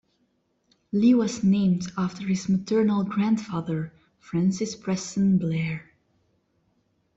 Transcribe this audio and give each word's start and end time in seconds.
Lee 0.91 1.13
was 1.13 1.43
named 1.43 1.91
after 1.95 2.25
his 2.25 2.49
maternal 2.49 3.03
grandfather, 3.03 3.93
Francis 4.19 4.75
Preston 4.75 5.37
Blair. 5.37 5.91